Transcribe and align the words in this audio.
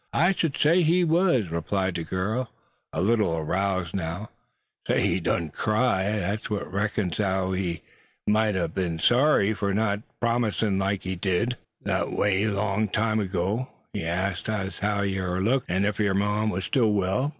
"I 0.13 0.31
shud 0.31 0.57
say 0.57 0.81
he 0.81 1.03
war," 1.03 1.43
replied 1.47 1.93
the 1.93 2.03
girl, 2.03 2.49
a 2.91 3.01
little 3.03 3.37
aroused 3.37 3.93
now. 3.93 4.31
"Say, 4.87 5.01
he 5.05 5.19
done 5.19 5.51
cry, 5.51 6.01
thet's 6.05 6.49
what. 6.49 6.73
Reckons 6.73 7.19
as 7.19 7.23
how 7.27 7.51
he 7.51 7.83
mout 8.25 8.55
a 8.55 8.67
be'n 8.67 8.97
sorry 8.97 9.53
fur 9.53 9.73
not 9.73 10.01
promisin' 10.19 10.79
like 10.79 11.03
they 11.03 11.11
wanted 11.85 12.51
long 12.53 12.89
ergo. 12.97 13.69
He 13.93 14.03
arsks 14.03 14.49
as 14.49 14.79
how 14.79 15.01
yer 15.03 15.39
looked, 15.39 15.69
an' 15.69 15.85
ef 15.85 15.99
yer 15.99 16.15
mam 16.15 16.49
war 16.49 16.61
still 16.61 16.93
well. 16.93 17.29